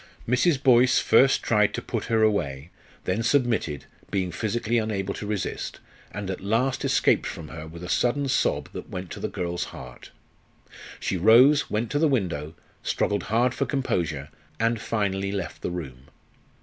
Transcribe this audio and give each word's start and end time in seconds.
Mrs. 0.27 0.63
Boyce 0.63 0.97
first 0.97 1.43
tried 1.43 1.75
to 1.75 1.81
put 1.83 2.05
her 2.05 2.23
away, 2.23 2.71
then 3.03 3.21
submitted, 3.21 3.85
being 4.09 4.31
physically 4.31 4.79
unable 4.79 5.13
to 5.13 5.27
resist, 5.27 5.79
and 6.11 6.31
at 6.31 6.41
last 6.41 6.83
escaped 6.83 7.27
from 7.27 7.49
her 7.49 7.67
with 7.67 7.83
a 7.83 7.87
sudden 7.87 8.27
sob 8.27 8.69
that 8.73 8.89
went 8.89 9.11
to 9.11 9.19
the 9.19 9.27
girl's 9.27 9.65
heart. 9.65 10.09
She 10.99 11.17
rose, 11.17 11.69
went 11.69 11.91
to 11.91 11.99
the 11.99 12.07
window, 12.07 12.55
struggled 12.81 13.25
hard 13.29 13.53
for 13.53 13.67
composure, 13.67 14.29
and 14.59 14.81
finally 14.81 15.31
left 15.31 15.61
the 15.61 15.69
room. 15.69 16.07